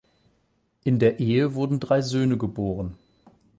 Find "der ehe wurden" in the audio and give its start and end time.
0.97-1.79